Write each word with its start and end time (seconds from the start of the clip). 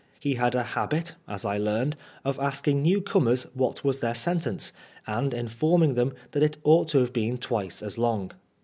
He 0.19 0.33
had 0.33 0.55
a 0.55 0.63
habit, 0.63 1.13
as 1.27 1.45
I 1.45 1.59
learned, 1.59 1.95
of 2.25 2.39
asking 2.39 2.81
new 2.81 3.01
comers 3.01 3.45
what 3.53 3.83
was 3.83 3.99
their 3.99 4.15
sentence, 4.15 4.73
and 5.05 5.31
informing 5.31 5.93
them 5.93 6.13
that 6.31 6.41
it 6.41 6.57
ought 6.63 6.87
to 6.87 6.99
have 7.01 7.13
been 7.13 7.37
twice 7.37 7.83
as 7.83 7.99
long. 7.99 8.31